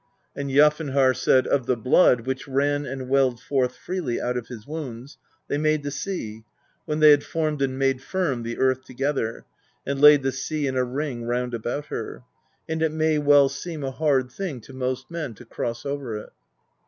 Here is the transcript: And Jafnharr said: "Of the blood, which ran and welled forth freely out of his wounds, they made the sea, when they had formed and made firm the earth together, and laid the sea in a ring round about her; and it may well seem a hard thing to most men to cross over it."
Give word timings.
And 0.35 0.49
Jafnharr 0.49 1.15
said: 1.15 1.45
"Of 1.45 1.67
the 1.67 1.77
blood, 1.77 2.21
which 2.21 2.47
ran 2.47 2.87
and 2.87 3.07
welled 3.07 3.39
forth 3.39 3.77
freely 3.77 4.19
out 4.19 4.35
of 4.35 4.47
his 4.47 4.65
wounds, 4.65 5.19
they 5.47 5.59
made 5.59 5.83
the 5.83 5.91
sea, 5.91 6.43
when 6.85 7.01
they 7.01 7.11
had 7.11 7.23
formed 7.23 7.61
and 7.61 7.77
made 7.77 8.01
firm 8.01 8.41
the 8.41 8.57
earth 8.57 8.83
together, 8.83 9.45
and 9.85 10.01
laid 10.01 10.23
the 10.23 10.31
sea 10.31 10.65
in 10.65 10.75
a 10.75 10.83
ring 10.83 11.25
round 11.25 11.53
about 11.53 11.85
her; 11.93 12.23
and 12.67 12.81
it 12.81 12.91
may 12.91 13.19
well 13.19 13.47
seem 13.47 13.83
a 13.83 13.91
hard 13.91 14.31
thing 14.31 14.59
to 14.61 14.73
most 14.73 15.11
men 15.11 15.35
to 15.35 15.45
cross 15.45 15.85
over 15.85 16.17
it." 16.17 16.31